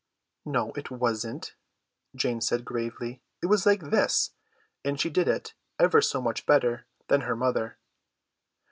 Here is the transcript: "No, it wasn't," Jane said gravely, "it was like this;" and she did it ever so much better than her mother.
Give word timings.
"No, 0.45 0.71
it 0.71 0.89
wasn't," 0.89 1.53
Jane 2.15 2.41
said 2.41 2.65
gravely, 2.65 3.21
"it 3.43 3.45
was 3.45 3.67
like 3.67 3.91
this;" 3.91 4.31
and 4.83 4.99
she 4.99 5.11
did 5.11 5.27
it 5.27 5.53
ever 5.77 6.01
so 6.01 6.19
much 6.19 6.47
better 6.47 6.87
than 7.07 7.21
her 7.21 7.35
mother. 7.35 7.77